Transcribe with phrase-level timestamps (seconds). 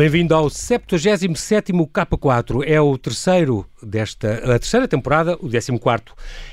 [0.00, 2.62] Bem-vindo ao 77º K4.
[2.66, 5.80] É o terceiro desta a terceira temporada, o 14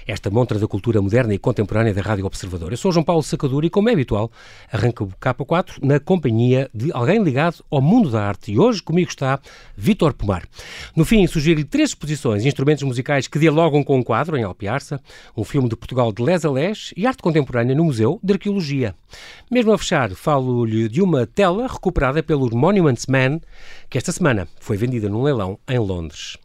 [0.06, 2.72] esta montra da cultura moderna e contemporânea da Rádio Observador.
[2.72, 4.32] Eu sou João Paulo Sacadura e, como é habitual,
[4.72, 8.52] arranca o K4 na companhia de alguém ligado ao mundo da arte.
[8.52, 9.40] E hoje comigo está
[9.76, 10.48] Vítor Pomar.
[10.96, 15.02] No fim, sugiro-lhe três exposições, instrumentos musicais que dialogam com um quadro em Alpiarça,
[15.36, 18.96] um filme de Portugal de les a les e arte contemporânea no Museu de Arqueologia.
[19.52, 23.40] Mesmo a fechar, falo-lhe de uma tela recuperada pelo Monuments Man,
[23.90, 26.38] que esta semana foi vendida num leilão em Londres.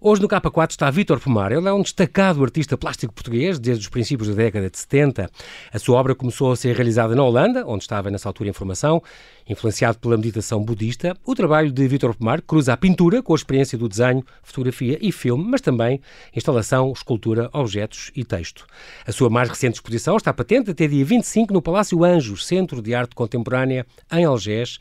[0.00, 1.50] Hoje no K4 está Vítor Pomar.
[1.50, 5.30] Ele é um destacado artista plástico português desde os princípios da década de 70.
[5.72, 9.02] A sua obra começou a ser realizada na Holanda, onde estava nessa altura em formação,
[9.48, 11.16] influenciado pela meditação budista.
[11.24, 15.10] O trabalho de Vítor Pomar cruza a pintura com a experiência do desenho, fotografia e
[15.10, 16.00] filme, mas também
[16.34, 18.66] instalação, escultura, objetos e texto.
[19.06, 22.94] A sua mais recente exposição está patente até dia 25 no Palácio Anjos, Centro de
[22.94, 24.78] Arte Contemporânea, em Algés.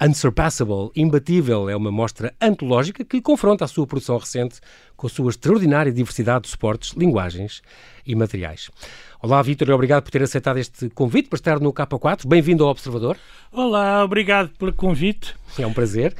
[0.00, 4.60] Unsurpassable, imbatível, é uma mostra antológica que confronta a sua produção recente
[4.96, 7.62] com a sua extraordinária diversidade de suportes, linguagens
[8.04, 8.68] e materiais.
[9.20, 12.24] Olá, Vítor, obrigado por ter aceitado este convite para estar no K4.
[12.24, 13.16] Bem-vindo ao Observador.
[13.50, 15.34] Olá, obrigado pelo convite.
[15.58, 16.14] É um prazer.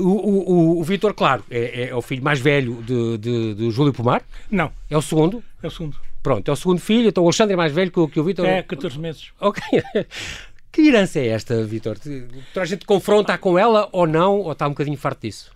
[0.00, 3.92] O, o, o Vítor, claro, é, é, o filho mais velho de, de, de, Júlio
[3.92, 4.24] Pomar?
[4.50, 4.72] Não.
[4.90, 5.40] É o segundo?
[5.62, 5.96] É o segundo.
[6.20, 8.44] Pronto, é o segundo filho, então o Alexandre é mais velho que, que o Vítor?
[8.44, 9.30] É, 14 meses.
[9.40, 9.62] Ok.
[10.72, 11.96] Que herança é esta, Vítor?
[12.54, 15.50] A gente confronta com ela ou não, ou está um bocadinho farto disso?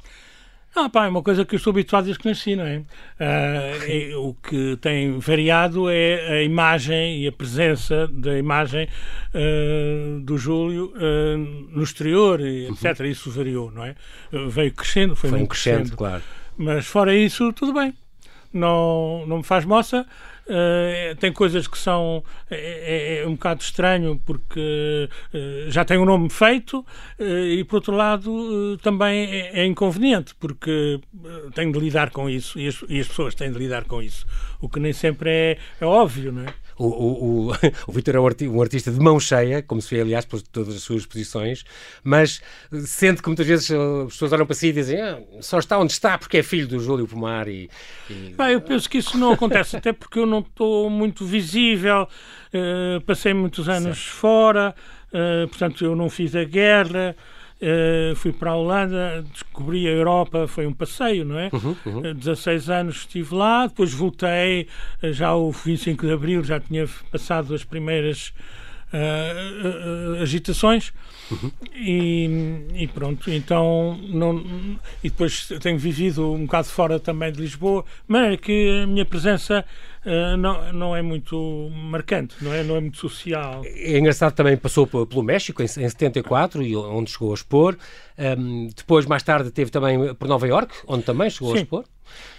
[0.75, 2.79] Ah, pá, é uma coisa que eu sou habituado desde que nasci, não é?
[2.79, 2.85] Uh,
[3.19, 4.17] é?
[4.17, 8.89] O que tem variado é a imagem e a presença da imagem
[9.35, 13.01] uh, do Júlio uh, no exterior, etc.
[13.01, 13.07] Uhum.
[13.07, 13.97] Isso variou, não é?
[14.49, 16.23] veio crescendo, foi, foi um crescendo, crescendo, claro.
[16.57, 17.93] Mas fora isso, tudo bem.
[18.53, 20.07] Não, não me faz moça.
[20.51, 26.05] Uh, tem coisas que são é, é, um bocado estranho porque uh, já tem um
[26.05, 26.81] nome feito
[27.21, 31.01] uh, e por outro lado também é, é, inconveniente porque
[31.55, 34.27] tenho de lidar com isso e as, e as, pessoas têm de lidar com isso
[34.61, 36.53] o que nem sempre é, é óbvio não é?
[36.81, 37.53] O, o, o,
[37.87, 40.83] o Vitor é um artista de mão cheia, como se vê, aliás, por todas as
[40.83, 41.63] suas posições,
[42.03, 42.41] mas
[42.87, 45.93] sente que muitas vezes as pessoas olham para si e dizem ah, só está onde
[45.93, 47.69] está porque é filho do Júlio Pomar e...
[48.09, 48.35] e...
[48.35, 53.01] Bem, eu penso que isso não acontece, até porque eu não estou muito visível, uh,
[53.03, 54.17] passei muitos anos certo.
[54.17, 54.75] fora,
[55.13, 57.15] uh, portanto eu não fiz a guerra,
[57.61, 61.51] Uh, fui para a Holanda, descobri a Europa, foi um passeio, não é?
[61.53, 62.11] Uhum, uhum.
[62.11, 64.67] Uh, 16 anos estive lá, depois voltei,
[65.03, 68.33] uh, já o 25 de Abril já tinha passado as primeiras
[70.21, 70.93] agitações
[71.31, 71.53] uhum.
[71.77, 72.29] e,
[72.75, 74.45] e, pronto, então não,
[75.05, 79.05] e depois tenho vivido um bocado fora também de Lisboa, mas é que a minha
[79.05, 79.65] presença
[80.05, 83.63] uh, não, não é muito marcante, não é, não é muito social.
[83.65, 87.77] É engraçado também passou pelo México em, em 74, onde chegou a expor.
[88.19, 91.59] Um, depois, mais tarde, teve também por Nova York, onde também chegou Sim.
[91.59, 91.85] a expor.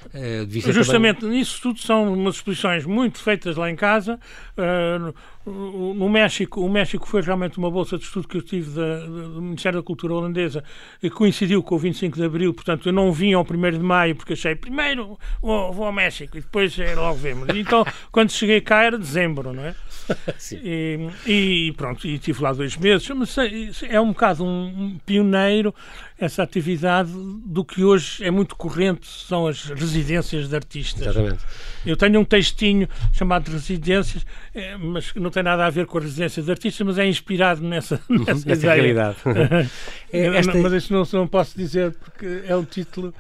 [0.06, 1.38] Uh, Justamente também...
[1.38, 4.20] nisso tudo são umas exposições muito feitas lá em casa.
[4.58, 5.14] Uh,
[5.46, 9.42] no, México, o México foi realmente uma bolsa de estudo que eu tive da, do
[9.42, 10.64] Ministério da Cultura holandesa
[11.02, 14.16] e coincidiu com o 25 de Abril, portanto eu não vim ao 1 de Maio
[14.16, 17.50] porque achei primeiro vou, vou ao México e depois é logo vemos.
[17.56, 19.76] Então quando cheguei cá era dezembro, não é?
[20.64, 23.36] e, e, pronto, e estive lá dois meses, mas
[23.84, 25.74] é um bocado um pioneiro
[26.22, 31.02] essa atividade do que hoje é muito corrente, são as residências de artistas.
[31.02, 31.44] Exatamente.
[31.84, 34.24] Eu tenho um textinho chamado Residências,
[34.54, 37.64] é, mas não tem nada a ver com a residência de artistas, mas é inspirado
[37.64, 38.74] nessa, nessa ideia.
[38.76, 39.18] realidade.
[40.14, 40.56] é, esta...
[40.60, 43.12] Mas isso não, não posso dizer porque é um título...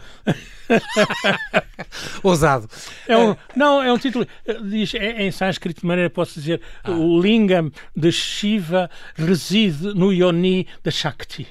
[2.21, 2.69] Ousado.
[3.07, 4.27] É um, não, é um título,
[4.69, 6.91] diz, é, em sânscrito de maneira posso dizer, ah.
[6.91, 11.47] o lingam de Shiva reside no Yoni da Shakti.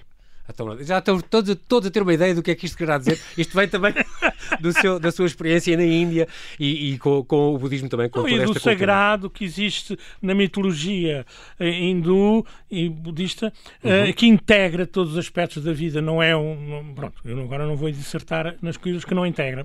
[0.50, 2.98] Então, já estão todos, todos a ter uma ideia do que é que isto quererá
[2.98, 3.18] dizer.
[3.36, 3.94] Isto vem também
[4.60, 8.08] do seu, da sua experiência na Índia e, e com, com, o budismo também.
[8.08, 11.24] Com Não, e do sagrado que existe na mitologia
[11.58, 13.52] eh, hindu e budista,
[13.82, 14.10] eh, uhum.
[14.10, 16.00] uh, que integra todos os aspectos da vida.
[16.00, 16.92] Não é um.
[16.94, 19.64] pronto, eu agora não vou dissertar nas coisas que não integra.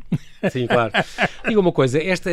[0.49, 0.91] Sim, claro.
[1.47, 2.29] Diga uma coisa, esta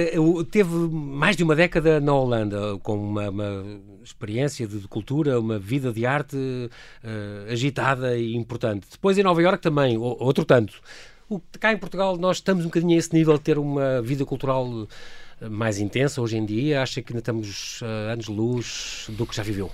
[0.51, 3.65] teve mais de uma década na Holanda, com uma, uma
[4.03, 8.87] experiência de, de, cultura, uma vida de arte uh, agitada e importante.
[8.91, 10.81] Depois em Nova Iorque também, outro tanto.
[11.29, 14.25] O, cá em Portugal nós estamos um bocadinho a esse nível de ter uma vida
[14.25, 14.87] cultural
[15.41, 16.83] eh, mais intensa hoje em dia?
[16.83, 19.71] Acha que ainda estamos uh, anos-luz do que já viveu?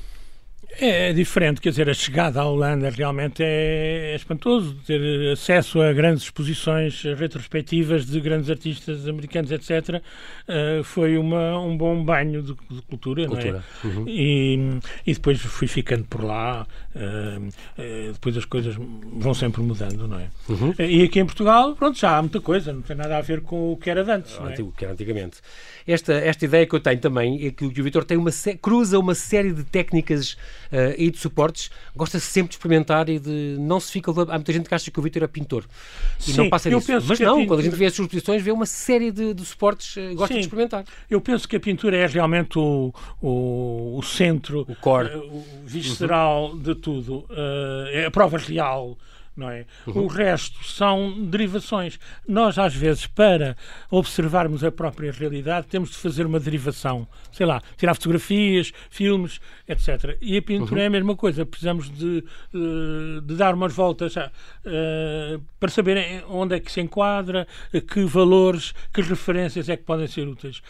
[0.70, 5.80] É, é, diferente, quer dizer, a chegada à Holanda realmente é, é espantoso, ter acesso
[5.80, 10.02] a grandes exposições retrospectivas de grandes artistas americanos, etc., uh,
[10.46, 13.64] eh, foi uma, um bom banho de, de cultura, cultura.
[13.82, 13.94] não é?
[13.94, 14.04] Uhum.
[14.06, 20.06] E, e depois fui ficando por lá, uh, uh, depois as coisas vão sempre mudando,
[20.06, 20.28] não é?
[20.48, 20.74] Uhum.
[20.78, 23.72] E aqui em Portugal, pronto, já há muita coisa, não tem nada a ver com
[23.72, 24.54] o que era antes, não é?
[24.60, 25.38] O que era antigamente.
[25.86, 28.30] Esta, esta ideia que eu tenho também é que o Vitor tem uma
[28.60, 30.36] cruza uma série de técnicas
[30.96, 34.10] e de suportes, gosta sempre de experimentar e de não se fica.
[34.10, 35.64] Há muita gente que acha que o Vitor é pintor
[36.20, 36.92] e Sim, não passa disso.
[37.06, 37.46] Mas não, pintura...
[37.46, 40.34] quando a gente vê as suas exposições, vê uma série de, de suportes, uh, gosta
[40.34, 40.84] Sim, de experimentar.
[41.08, 45.44] Eu penso que a pintura é realmente o, o, o centro, o core, uh, o
[45.64, 46.58] visceral uhum.
[46.58, 47.24] de tudo,
[47.92, 48.96] é a prova real
[49.38, 49.64] não é?
[49.86, 50.04] Uhum.
[50.04, 51.98] O resto são derivações.
[52.26, 53.56] Nós, às vezes, para
[53.90, 57.06] observarmos a própria realidade, temos de fazer uma derivação.
[57.32, 60.18] Sei lá, tirar fotografias, filmes, etc.
[60.20, 60.82] E a pintura uhum.
[60.82, 61.46] é a mesma coisa.
[61.46, 62.24] Precisamos de,
[62.54, 67.46] eh, de dar umas voltas uh, para saber onde é que se enquadra,
[67.92, 70.60] que valores, que referências é que podem ser úteis.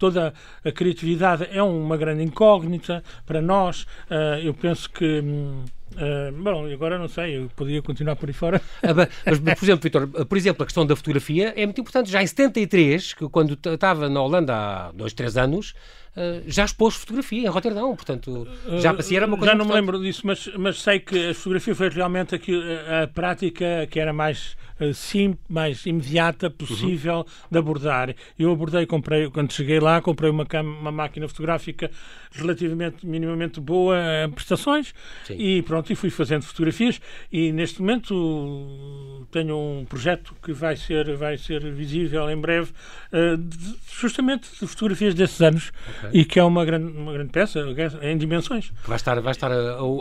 [0.00, 0.32] Toda
[0.64, 3.82] a criatividade é uma grande incógnita para nós.
[4.10, 5.20] Uh, eu penso que.
[5.20, 8.62] Uh, bom, agora não sei, eu podia continuar por aí fora.
[8.82, 8.94] Ah,
[9.26, 12.10] mas, por exemplo, Vitor, por exemplo, a questão da fotografia é muito importante.
[12.10, 15.74] Já em 73, que quando estava na Holanda há dois, três anos,
[16.16, 18.46] uh, já expôs fotografia em Roterdão, portanto,
[18.78, 19.86] já para si era uma coisa Já não importante.
[19.86, 23.98] me lembro disso, mas, mas sei que a fotografia foi realmente a, a prática que
[23.98, 27.24] era mais eh, sim, mais imediata possível uhum.
[27.50, 28.14] de abordar.
[28.38, 31.90] Eu abordei, comprei, quando cheguei lá, comprei uma, uma máquina fotográfica
[32.32, 34.94] relativamente, minimamente boa em prestações
[35.26, 35.36] sim.
[35.36, 37.00] e pronto, e fui fazendo fotografias
[37.30, 42.72] e neste momento tenho um projeto que vai ser, vai ser visível em breve,
[43.12, 46.20] de, justamente de fotografias desses anos okay.
[46.20, 47.60] e que é uma grande, uma grande peça
[48.02, 48.72] em dimensões.
[48.86, 49.52] Vai estar, vai estar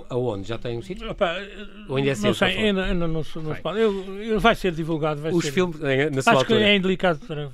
[0.10, 0.48] aonde?
[0.48, 1.10] Já tem um sítio?
[1.10, 1.36] Opa,
[1.88, 2.28] Ou ainda é cedo?
[2.28, 3.80] Não sei, ainda, ainda não, não, não pode.
[3.80, 5.22] Eu, eu, vai ser ser divulgado.
[5.22, 5.52] Vai Os ser...
[5.52, 6.60] filmes, na sua Acho altura.
[6.60, 7.50] que é indelicado para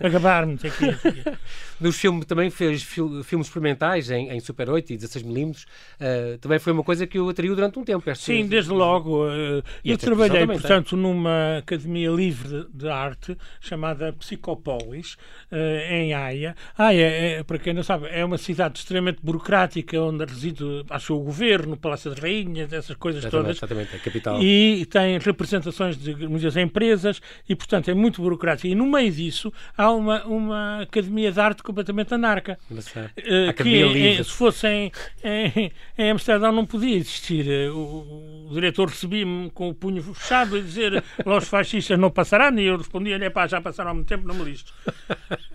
[0.00, 0.58] acabar-me.
[1.80, 5.64] Nos filmes também fez filmes experimentais em, em Super 8 e 16mm.
[5.64, 8.14] Uh, também foi uma coisa que o atraiu durante um tempo.
[8.14, 9.26] Sim, desde logo.
[9.26, 15.14] Uh, eu trabalhei, portanto, numa academia livre de arte chamada Psicopolis,
[15.50, 15.56] uh,
[15.90, 16.54] em Haia.
[16.76, 21.20] Haia, é, para quem não sabe, é uma cidade extremamente burocrática onde reside, acho, o
[21.20, 23.56] governo, o Palácio das Rainhas, essas coisas exatamente, todas.
[23.58, 24.42] Exatamente, a capital.
[24.42, 28.66] E tem representações de muitas empresas e, portanto, é muito burocrático.
[28.66, 32.58] E no meio disso há uma, uma academia de arte completamente anarca.
[32.70, 33.62] Uh, que
[34.06, 34.92] em, se fosse em,
[35.24, 37.48] em, em, Amsterdão não podia existir.
[37.48, 42.58] Eh, o, o diretor recebia-me com o punho fechado a dizer os fascistas não passarão
[42.58, 44.72] e eu respondia-lhe, pá, já passaram há muito tempo, não me listo.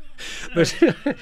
[0.55, 0.75] Mas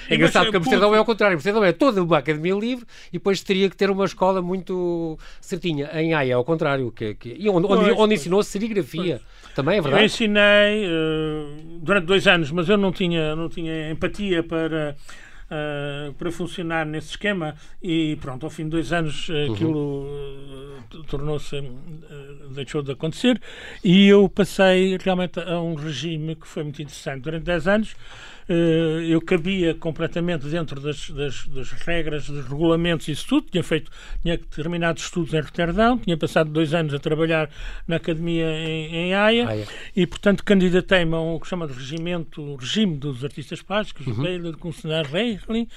[0.10, 1.36] é engraçado que Amsterdão é ao contrário.
[1.36, 5.90] Amsterdão é toda uma academia livre e depois teria que ter uma escola muito certinha.
[5.94, 6.92] Em Haia é ao contrário.
[6.92, 9.22] Que, que, e onde, onde, onde ensinou serigrafia.
[9.22, 9.56] Pois.
[9.56, 10.04] Também é verdade.
[10.04, 14.96] Eu ensinei uh, durante dois anos, mas eu não tinha, não tinha empatia para.
[15.46, 20.35] Uh, para funcionar nesse esquema e pronto, ao fim de dois anos uh, aquilo uh,
[21.04, 21.62] tornou-se
[22.54, 23.42] deixou de acontecer
[23.84, 27.96] e eu passei realmente a um regime que foi muito interessante durante dez anos
[28.48, 33.48] eh, eu cabia completamente dentro das, das, das, regras, dos regulamentos, isso tudo.
[33.50, 37.50] Tinha feito, tinha terminado estudos em Roterdão, tinha passado dois anos a trabalhar
[37.88, 39.68] na academia em, em Haia, Haia.
[39.96, 44.50] e, portanto, candidatei-me a um que chama de regimento, regime dos artistas plásticos, uhum.
[44.50, 45.68] o Kunstner Reichlin.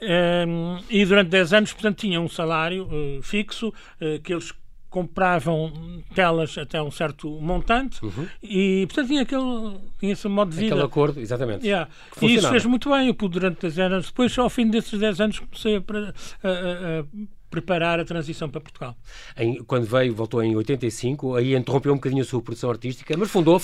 [0.00, 4.52] Um, ehm, e durante 10 anos, portanto, tinha um salário uh, fixo uh, que eles
[4.88, 8.26] compravam telas até um certo montante uhum.
[8.42, 10.74] e, portanto, tinha aquele tinha esse modo de vida.
[10.74, 11.66] Aquele acordo, exatamente.
[11.66, 11.90] Yeah.
[12.22, 13.08] E isso fez muito bem.
[13.08, 17.04] Eu pude, durante 10 anos, depois, ao fim desses 10 anos, comecei a, a, a
[17.50, 18.96] preparar a transição para Portugal.
[19.36, 23.30] Em, quando veio, voltou em 85, aí interrompeu um bocadinho a sua produção artística, mas
[23.30, 23.60] fundou a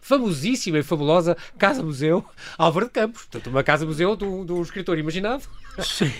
[0.00, 2.24] famosíssima e fabulosa Casa Museu
[2.56, 3.22] Álvaro de Campos.
[3.22, 5.44] Portanto, uma Casa Museu do, do escritor imaginado.
[5.78, 6.10] Sim.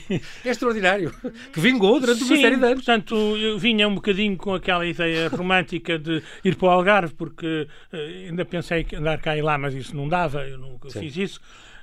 [0.44, 1.12] é extraordinário.
[1.52, 2.84] Que vingou durante Sim, uma série de anos.
[2.84, 7.68] Portanto, eu vinha um bocadinho com aquela ideia romântica de ir para o Algarve, porque
[7.92, 7.96] uh,
[8.28, 11.00] ainda pensei que andar cá e lá, mas isso não dava, eu nunca Sim.
[11.00, 11.40] fiz isso.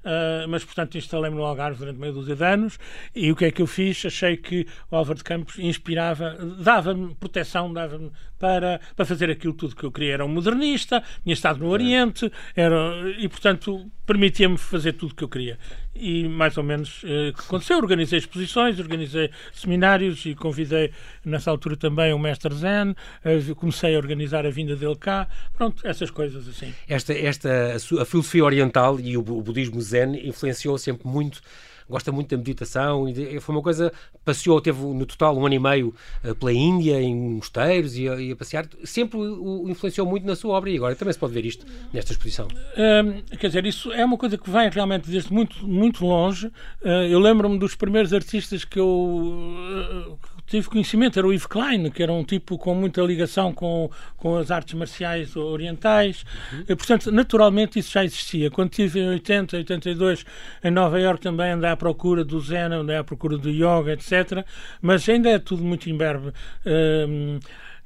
[0.10, 2.80] Uh, mas portanto instalei-me no Algarve durante meio dúzia de anos
[3.14, 4.04] e o que é que eu fiz?
[4.04, 9.76] Achei que o Álvaro de Campos inspirava, dava-me proteção, dava-me para, para fazer aquilo tudo
[9.76, 10.14] que eu queria.
[10.16, 12.76] Era um modernista, tinha estado no Oriente era,
[13.20, 15.60] e portanto permitia-me fazer tudo o que eu queria.
[16.00, 17.78] E mais ou menos uh, aconteceu.
[17.78, 20.92] Organizei exposições, organizei seminários e convidei
[21.26, 25.86] nessa altura também o mestre Zen, uh, comecei a organizar a vinda dele cá, pronto,
[25.86, 26.74] essas coisas assim.
[26.88, 31.42] Esta, esta a, filosofia oriental e o budismo Zen influenciou sempre muito
[31.90, 33.92] gosta muito da meditação, e foi uma coisa,
[34.24, 35.94] passeou, teve no total um ano e meio
[36.24, 40.26] uh, pela Índia, em mosteiros e a, e a passear, sempre o, o, influenciou muito
[40.26, 42.48] na sua obra e agora também se pode ver isto nesta exposição.
[42.78, 46.48] Um, quer dizer, isso é uma coisa que vem realmente desde muito, muito longe.
[46.82, 50.18] Uh, eu lembro-me dos primeiros artistas que eu uh,
[50.50, 54.36] tive conhecimento, era o Yves Klein, que era um tipo com muita ligação com, com
[54.38, 56.26] as artes marciais orientais.
[56.52, 56.64] Uhum.
[56.68, 58.50] E, portanto, naturalmente isso já existia.
[58.50, 60.26] Quando estive em 80, 82,
[60.64, 64.46] em Nova Iorque também andei à procura do Zen, andei à procura do Yoga, etc.
[64.82, 66.34] Mas ainda é tudo muito imberbe.
[66.66, 67.40] Um,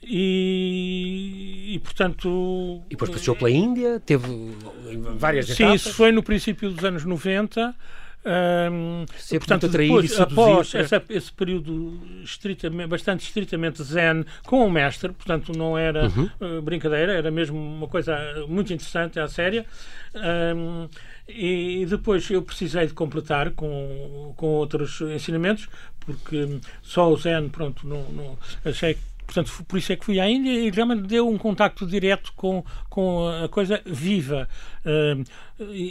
[0.06, 2.84] e, e, portanto.
[2.88, 4.28] E depois passou pela Índia, teve
[5.16, 5.82] várias sim, etapas.
[5.82, 7.74] Sim, isso foi no princípio dos anos 90.
[8.26, 15.52] Um, portanto, depois, após essa, esse período estritamente, bastante estritamente zen com o mestre, portanto
[15.52, 16.30] não era uhum.
[16.40, 19.66] uh, brincadeira, era mesmo uma coisa muito interessante, à séria.
[20.16, 20.88] Um,
[21.28, 25.68] e depois eu precisei de completar com, com outros ensinamentos,
[26.00, 30.20] porque só o zen, pronto, não, não achei que Portanto, por isso é que fui
[30.20, 34.48] à Índia e realmente deu um contacto direto com, com a coisa viva.
[34.86, 35.24] Uh,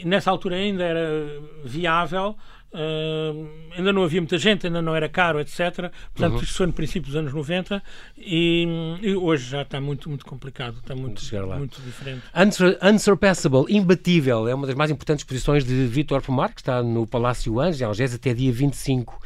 [0.07, 2.37] nessa altura ainda era viável,
[2.73, 5.91] uh, ainda não havia muita gente, ainda não era caro, etc.
[6.15, 6.43] Portanto, uhum.
[6.43, 7.83] isto foi no princípio dos anos 90
[8.17, 11.21] e, e, hoje já está muito, muito complicado, está muito,
[11.59, 12.23] muito diferente.
[12.37, 17.09] Unsur Unsurpassable, imbatível, é uma das mais importantes exposições de Vítor Pomar, que está no
[17.09, 19.21] Palácio Anjos, em Algés, até dia 25.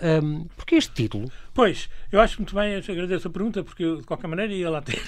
[0.00, 1.30] Um, Porquê este título?
[1.58, 4.80] Pois, eu acho muito bem, agradeço a pergunta, porque eu, de qualquer maneira ia lá
[4.80, 5.02] ter.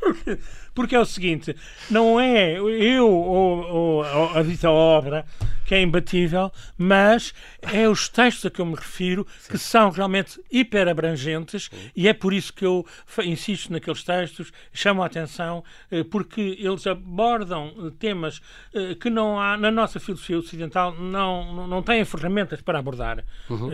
[0.00, 0.38] porque,
[0.76, 1.56] porque, é o seguinte:
[1.90, 5.24] não é eu ou, ou, ou a dita obra
[5.66, 9.50] que é imbatível, mas é os textos a que eu me refiro Sim.
[9.50, 12.86] que são realmente hiper abrangentes e é por isso que eu
[13.24, 18.40] insisto naqueles textos, chamo a atenção, eh, porque eles abordam eh, temas
[18.72, 23.24] eh, que não há na nossa filosofia ocidental, não, não têm ferramentas para abordar.
[23.50, 23.70] Uhum.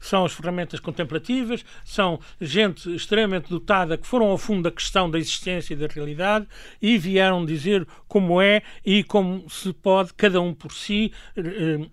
[0.00, 5.18] São as ferramentas contemplativas, são gente extremamente dotada que foram ao fundo da questão da
[5.18, 6.35] existência e da realidade
[6.82, 11.90] e vieram dizer como é e como se pode, cada um por si, uh,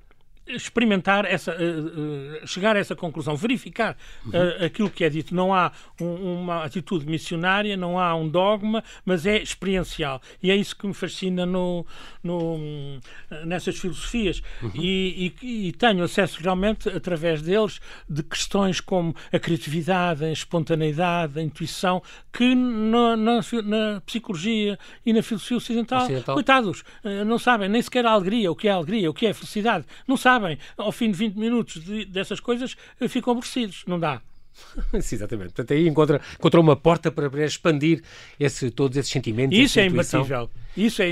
[0.55, 5.33] experimentar essa, uh, uh, chegar a essa conclusão, verificar uh, aquilo que é dito.
[5.33, 10.21] Não há um, uma atitude missionária, não há um dogma, mas é experiencial.
[10.41, 11.85] E é isso que me fascina no,
[12.23, 12.99] no
[13.45, 14.41] nessas filosofias.
[14.61, 14.71] Uhum.
[14.75, 17.79] E, e, e, tenho acesso realmente, através deles,
[18.09, 25.13] de questões como a criatividade, a espontaneidade, a intuição, que na, na, na psicologia e
[25.13, 26.35] na filosofia ocidental, ocidental.
[26.35, 26.83] coitados,
[27.25, 29.33] não sabem nem sequer a alegria, o que é a alegria, o que é a
[29.33, 29.85] felicidade.
[30.07, 33.83] Não sabem sabem, ao fim de 20 minutos de, dessas coisas, eh, ficam aborrecidos.
[33.87, 34.21] Não dá.
[35.01, 35.53] Sim, exatamente.
[35.53, 38.03] Portanto, aí encontra, encontra uma porta para expandir
[38.39, 39.57] esse, todos esses sentimentos.
[39.57, 40.49] Isso é imbatível.
[40.75, 41.11] Isso é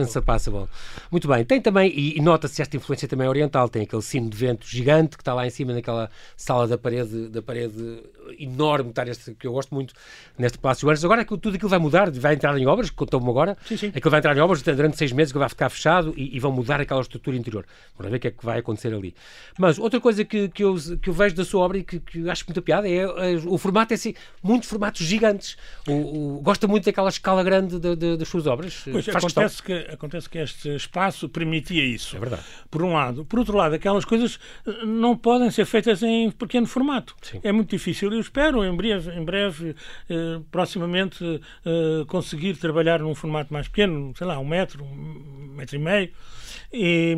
[0.00, 0.66] unsurpassable.
[1.10, 1.44] Muito bem.
[1.44, 5.22] Tem também, e, nota-se esta influência também oriental, tem aquele sino de vento gigante que
[5.22, 8.02] está lá em cima naquela sala da parede, da parede
[8.38, 9.94] enorme, tá este, que eu gosto muito
[10.38, 11.04] neste Palácio Anjos.
[11.04, 13.88] Agora é que tudo aquilo vai mudar, vai entrar em obras, contou-me agora, sim, sim.
[13.88, 16.52] aquilo vai entrar em obras durante seis meses, que vai ficar fechado e, e, vão
[16.52, 17.64] mudar aquela estrutura interior.
[17.96, 19.14] Vamos ver o que é que vai acontecer ali.
[19.58, 22.28] Mas outra coisa que, que, eu, que eu vejo da sua obra e que, que
[22.28, 23.06] acho muita piada é, é
[23.46, 25.56] o formato é assim, muitos formatos gigantes.
[25.86, 28.84] O, o, gosta muito daquela escala grande grande de, de, das suas obras.
[28.90, 32.16] Pois, acontece que, acontece que este espaço permitia isso.
[32.16, 32.42] É verdade.
[32.70, 33.24] Por um lado.
[33.24, 37.14] Por outro lado, aquelas coisas eh, não podem ser feitas em pequeno formato.
[37.22, 37.40] Sim.
[37.42, 38.12] É muito difícil.
[38.12, 39.76] Eu espero, em breve, em breve
[40.08, 45.76] eh, proximamente, eh, conseguir trabalhar num formato mais pequeno, sei lá, um metro, um metro
[45.76, 46.10] e meio.
[46.72, 47.16] E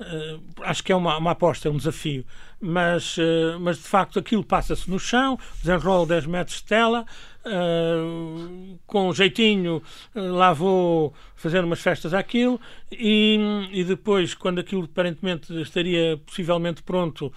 [0.00, 2.24] uh, acho que é uma, uma aposta, é um desafio.
[2.58, 3.16] Mas,
[3.60, 7.04] mas de facto aquilo passa-se no chão, desenrola 10 metros de tela,
[7.44, 8.57] uh,
[8.88, 9.80] com jeitinho
[10.12, 13.38] lá vou fazer umas festas àquilo e,
[13.70, 17.32] e depois, quando aquilo aparentemente estaria possivelmente pronto,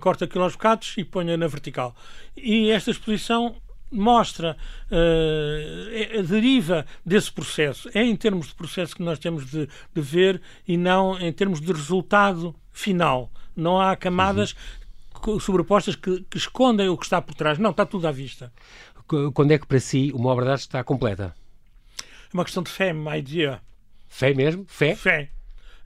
[0.00, 1.94] corta aquilo aos bocados e ponha na vertical.
[2.36, 3.56] E esta exposição
[3.92, 4.56] mostra
[4.90, 7.90] uh, a deriva desse processo.
[7.94, 11.60] É em termos de processo que nós temos de, de ver e não em termos
[11.60, 13.30] de resultado final.
[13.54, 14.54] Não há camadas
[15.26, 15.38] uhum.
[15.38, 17.58] sobrepostas que, que, escondem o que está por trás.
[17.58, 18.50] Não, está tudo à vista.
[19.34, 21.34] Quando é que para si uma obra de arte está completa?
[22.00, 23.62] É uma questão de fé, my dear.
[24.08, 24.64] Fé mesmo?
[24.68, 24.94] Fé?
[24.94, 25.30] Fé.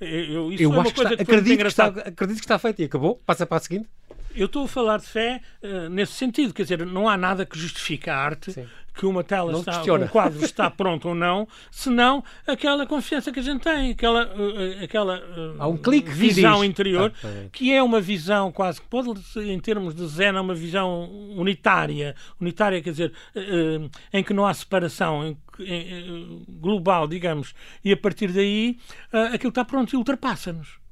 [0.01, 3.17] Eu, eu é acho que, está, acredito, que está, acredito que está feito e acabou.
[3.25, 3.89] Passa para a seguinte.
[4.35, 7.59] Eu estou a falar de fé uh, nesse sentido, quer dizer, não há nada que
[7.59, 8.67] justifique a arte Sim.
[8.97, 13.39] Que uma tela não está, um quadro está pronto ou não, senão aquela confiança que
[13.39, 17.83] a gente tem, aquela, uh, aquela uh, Há um clique visão interior, ah, que é
[17.83, 22.17] uma visão quase que pode, em termos de Zen, é uma visão unitária.
[22.41, 28.33] Unitária quer dizer, uh, em que não há separação, em, global, digamos, e a partir
[28.33, 28.79] daí
[29.33, 30.86] aquilo está pronto e ultrapassa-nos.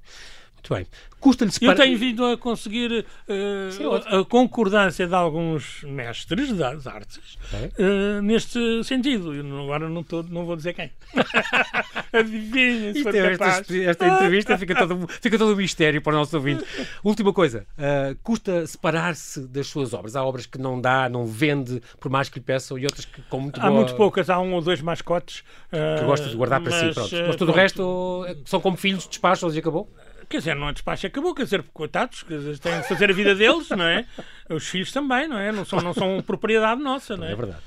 [0.64, 0.86] Muito bem.
[1.20, 1.72] Custa-lhe separar...
[1.72, 3.84] Eu tenho vindo a conseguir uh, Sim,
[4.18, 9.30] a concordância de alguns mestres das artes uh, neste sentido.
[9.62, 10.90] Agora não, tô, não vou dizer quem.
[12.12, 16.36] Adivinha, se é, esta, esta, entrevista fica todo, fica todo um mistério para o nosso
[16.36, 16.64] ouvinte.
[17.02, 17.66] Última coisa.
[17.78, 20.16] Uh, custa separar-se das suas obras.
[20.16, 23.22] Há obras que não dá, não vende, por mais que lhe peçam, e outras que
[23.22, 23.80] com muito Há boa...
[23.80, 24.30] muito poucas.
[24.30, 25.42] Há um ou dois mascotes.
[25.70, 26.94] que gosta de guardar para mas, si.
[26.94, 27.26] Pronto.
[27.26, 29.90] Mas tudo o resto são como filhos, despacham-os e acabou?
[30.28, 32.24] Quer dizer, não é despacho, acabou, quer dizer, coitados,
[32.60, 34.04] têm de fazer a vida deles, não é?
[34.48, 35.52] Os filhos também, não é?
[35.52, 37.32] Não são, não são propriedade nossa, não é?
[37.32, 37.62] É verdade.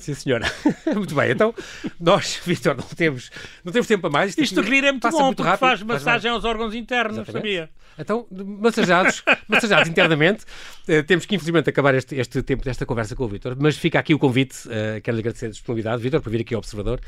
[0.00, 0.50] Sim, senhora.
[0.96, 1.30] muito bem.
[1.30, 1.54] Então,
[2.00, 3.30] nós, Vitor, não temos,
[3.62, 4.30] não temos tempo para mais.
[4.30, 7.42] Isto, Isto rir é muito bom, muito porque rápido, faz massagem aos órgãos internos, Exatamente.
[7.42, 7.70] sabia?
[7.98, 10.44] Então, massajados, massajados internamente,
[10.88, 13.98] uh, temos que infelizmente acabar este, este tempo desta conversa com o Vitor, mas fica
[13.98, 16.98] aqui o convite, uh, quero agradecer a disponibilidade, Vitor, por vir aqui ao Observador,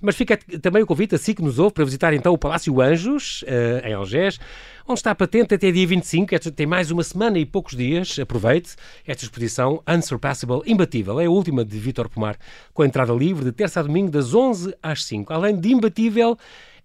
[0.00, 2.80] mas fica também o convite a si que nos ouve para visitar então o Palácio
[2.80, 4.40] Anjos, uh, em Algés,
[4.88, 8.74] onde está patente até dia 25, esta tem mais uma semana e poucos dias, aproveite
[9.06, 12.38] esta exposição Unsurpassable, imbatível, é a última de Vítor Pomar,
[12.72, 15.30] com a entrada livre de terça a domingo das 11 às 5.
[15.30, 16.38] Além de imbatível,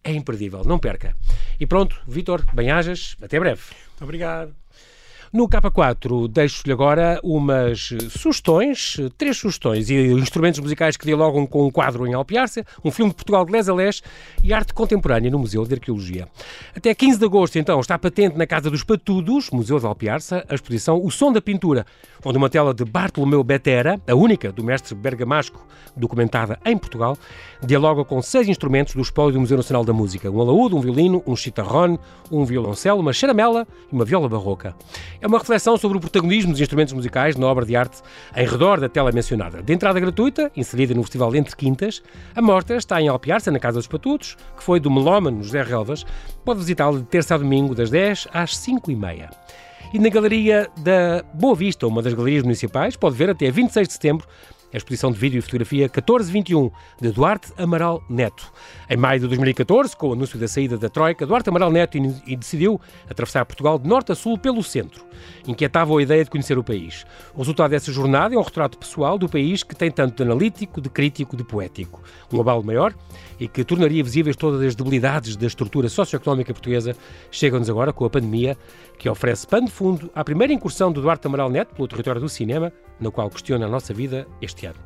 [0.03, 1.15] é imperdível, não perca.
[1.57, 3.61] E pronto, Vítor, bem-ajas, até breve.
[3.91, 4.62] Muito obrigado.
[5.33, 11.71] No K4 deixo-lhe agora umas sugestões, três sugestões e instrumentos musicais que dialogam com um
[11.71, 14.03] quadro em Alpiarça, um filme de Portugal de Les a Les
[14.43, 16.27] e arte contemporânea no Museu de Arqueologia.
[16.77, 20.53] Até 15 de agosto, então, está patente na Casa dos Patudos, Museu de Alpiarça, a
[20.53, 21.83] exposição O Som da Pintura,
[22.23, 25.65] onde uma tela de Bartolomeu Betera, a única do mestre bergamasco
[25.97, 27.17] documentada em Portugal,
[27.63, 30.29] dialoga com seis instrumentos do espólio do Museu Nacional da Música.
[30.29, 31.99] Um alaúde, um violino, um chitarrone,
[32.31, 34.75] um violoncelo, uma charamela e uma viola barroca.
[35.23, 38.01] É uma reflexão sobre o protagonismo dos instrumentos musicais na obra de arte
[38.35, 39.63] em redor da tela mencionada.
[39.63, 42.03] De entrada gratuita, inserida no Festival Entre Quintas,
[42.35, 46.05] a mostra está em Alpiarça, na Casa dos Patutos, que foi do melómano José Relvas.
[46.43, 49.29] Pode visitá-lo de terça a domingo, das 10 às 5 e meia.
[49.93, 53.93] E na Galeria da Boa Vista, uma das galerias municipais, pode ver até 26 de
[53.93, 54.27] setembro
[54.73, 58.51] a exposição de vídeo e fotografia 1421 de Duarte Amaral Neto.
[58.89, 61.97] Em maio de 2014, com o anúncio da saída da Troika, Duarte Amaral Neto
[62.37, 65.05] decidiu atravessar Portugal de norte a sul pelo centro.
[65.47, 67.05] Inquietava a ideia de conhecer o país.
[67.35, 70.81] O resultado dessa jornada é um retrato pessoal do país que tem tanto de analítico,
[70.81, 72.01] de crítico, de poético.
[72.31, 72.93] Um abalo maior
[73.43, 76.95] e que tornaria visíveis todas as debilidades da estrutura socioeconómica portuguesa
[77.29, 78.57] chegam-nos agora com a pandemia,
[78.97, 82.29] que oferece pano de fundo à primeira incursão do Duarte Amaral Neto pelo território do
[82.29, 84.79] cinema, no qual questiona a nossa vida este ano.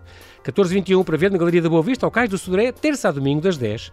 [0.44, 3.42] 14-21 para ver na Galeria da Boa Vista, ao Cais do Sodré, terça a domingo,
[3.42, 3.92] das 10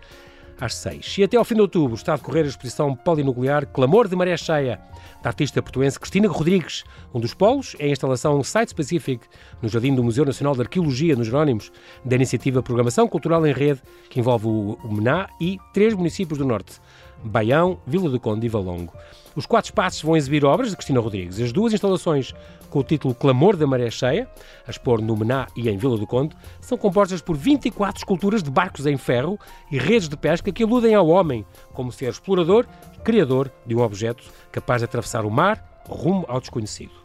[0.61, 1.19] às 6.
[1.19, 4.37] E até ao fim de outubro está a decorrer a exposição polinuclear Clamor de Maré
[4.37, 4.81] Cheia,
[5.23, 6.85] da artista portuense Cristina Rodrigues.
[7.13, 9.27] Um dos polos é a instalação Site Specific,
[9.63, 11.73] no Jardim do Museu Nacional de Arqueologia, nos Jerónimos,
[12.05, 16.81] da iniciativa Programação Cultural em Rede, que envolve o Mená e três municípios do Norte,
[17.25, 18.93] Baião, Vila do Conde e Valongo.
[19.35, 21.41] Os quatro espaços vão exibir obras de Cristina Rodrigues.
[21.41, 22.33] As duas instalações
[22.71, 24.29] com o título Clamor da Maré Cheia,
[24.67, 28.51] a expor no Mená e em Vila do Conde, são compostas por 24 esculturas de
[28.51, 29.39] barcos em ferro
[29.71, 33.81] e redes de pesca que aludem ao homem como ser explorador e criador de um
[33.81, 37.04] objeto capaz de atravessar o mar rumo ao desconhecido.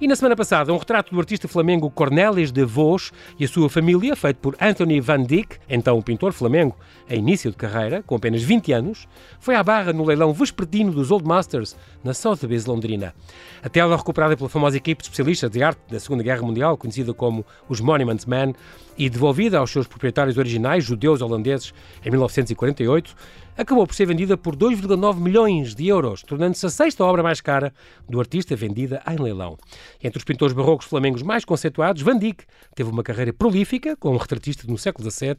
[0.00, 3.70] E na semana passada, um retrato do artista flamengo Cornelis de Vos e a sua
[3.70, 6.76] família, feito por Anthony Van Dyck, então pintor flamengo,
[7.08, 9.06] a início de carreira, com apenas 20 anos,
[9.38, 13.14] foi à barra no leilão vespertino dos Old Masters, na Sotheby's londrina.
[13.62, 17.14] A tela recuperada pela famosa equipe de especialistas de arte da Segunda Guerra Mundial, conhecida
[17.14, 18.52] como os Monument Men,
[18.98, 21.72] e devolvida aos seus proprietários originais, judeus holandeses,
[22.04, 23.14] em 1948,
[23.56, 27.72] acabou por ser vendida por 2,9 milhões de euros, tornando-se a sexta obra mais cara
[28.08, 29.56] do artista vendida em leilão.
[30.02, 34.66] Entre os pintores barrocos flamengos mais conceituados, Van Dyck teve uma carreira prolífica como retratista
[34.66, 35.36] no século XVII,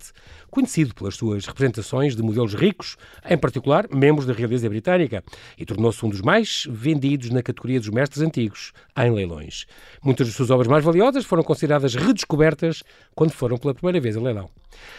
[0.50, 2.96] conhecido pelas suas representações de modelos ricos,
[3.30, 5.24] em particular membros da realeza britânica,
[5.58, 9.66] e tornou-se um dos mais vendidos na categoria dos mestres antigos, em leilões.
[10.04, 14.22] Muitas de suas obras mais valiosas foram consideradas redescobertas quando foram pela primeira vez a
[14.22, 14.50] leilão.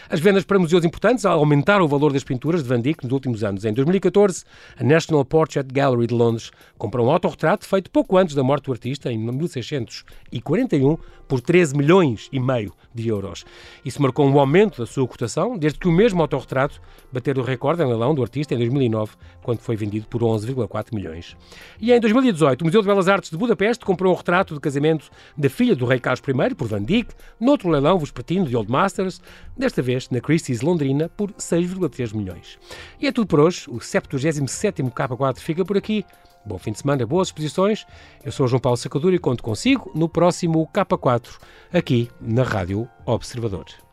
[0.09, 3.43] As vendas para museus importantes aumentaram o valor das pinturas de Van Dyck nos últimos
[3.43, 3.65] anos.
[3.65, 4.43] Em 2014,
[4.77, 8.71] a National Portrait Gallery de Londres comprou um autorretrato feito pouco antes da morte do
[8.71, 13.45] artista, em 1641, por 13 milhões e meio de euros.
[13.85, 17.81] Isso marcou um aumento da sua cotação, desde que o mesmo autorretrato bateu o recorde
[17.81, 19.13] em leilão do artista em 2009,
[19.43, 21.37] quando foi vendido por 11,4 milhões.
[21.79, 25.09] E em 2018, o Museu de Belas Artes de Budapeste comprou um retrato de casamento
[25.37, 29.21] da filha do rei Carlos I, por Van Dyck, noutro leilão vespertino de Old Masters,
[29.55, 32.57] desta vez na Christie's Londrina, por 6,3 milhões.
[32.99, 33.69] E é tudo por hoje.
[33.69, 36.05] O 77º K4 fica por aqui.
[36.47, 37.85] Bom fim de semana, boas exposições.
[38.23, 41.37] Eu sou João Paulo Sacadura e conto consigo no próximo K4,
[41.73, 43.86] aqui na Rádio Observador.